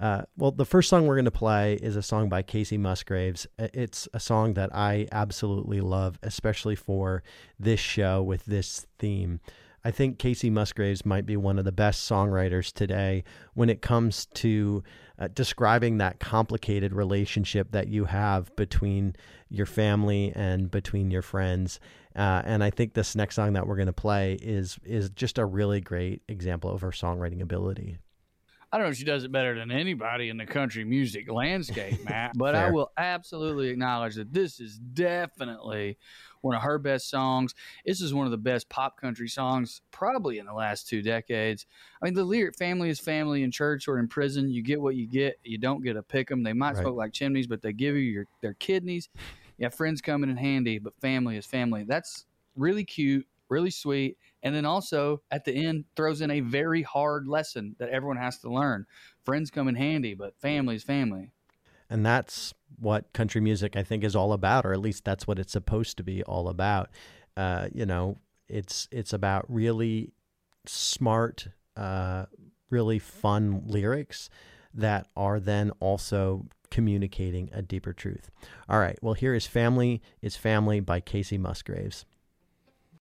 [0.00, 3.46] Uh, well, the first song we're going to play is a song by Kacey Musgraves.
[3.58, 7.22] It's a song that I absolutely love, especially for
[7.60, 9.40] this show with this theme.
[9.84, 13.22] I think Kacey Musgraves might be one of the best songwriters today
[13.52, 14.82] when it comes to
[15.18, 19.14] uh, describing that complicated relationship that you have between
[19.50, 21.80] your family and between your friends.
[22.16, 25.36] Uh, and I think this next song that we're going to play is is just
[25.36, 27.98] a really great example of her songwriting ability.
[28.74, 32.04] I don't know if she does it better than anybody in the country music landscape,
[32.08, 35.96] Matt, but I will absolutely acknowledge that this is definitely
[36.40, 37.54] one of her best songs.
[37.86, 41.66] This is one of the best pop country songs probably in the last two decades.
[42.02, 44.50] I mean, the lyric "family is family in church or in prison.
[44.50, 45.38] You get what you get.
[45.44, 46.42] You don't get to pick them.
[46.42, 46.82] They might right.
[46.82, 49.08] smoke like chimneys, but they give you your their kidneys.
[49.56, 51.84] Yeah, friends coming in handy, but family is family.
[51.84, 56.82] That's really cute, really sweet and then also at the end throws in a very
[56.82, 58.84] hard lesson that everyone has to learn.
[59.24, 61.30] Friends come in handy, but family is family.
[61.88, 65.38] And that's what country music I think is all about, or at least that's what
[65.38, 66.90] it's supposed to be all about.
[67.36, 70.12] Uh, you know, it's it's about really
[70.66, 72.26] smart, uh,
[72.70, 74.28] really fun lyrics
[74.74, 78.30] that are then also communicating a deeper truth.
[78.68, 82.04] All right, well, here is Family is Family by Kacey Musgraves.